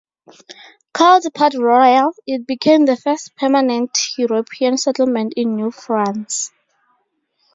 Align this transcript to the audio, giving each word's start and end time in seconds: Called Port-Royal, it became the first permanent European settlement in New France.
Called 0.95 1.23
Port-Royal, 1.31 2.15
it 2.25 2.47
became 2.47 2.85
the 2.85 2.97
first 2.97 3.35
permanent 3.35 4.17
European 4.17 4.77
settlement 4.77 5.35
in 5.37 5.55
New 5.55 5.69
France. 5.69 6.51